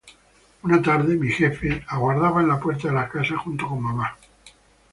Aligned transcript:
Una 0.63 0.81
tarde, 0.81 1.15
mi 1.15 1.29
jefe, 1.31 1.85
aguardaba 1.87 2.41
en 2.41 2.47
la 2.47 2.59
puerta 2.59 2.87
de 2.87 2.93
la 2.95 3.07
casa, 3.07 3.37
junto 3.37 3.67
con 3.67 3.83
mama. 3.83 4.17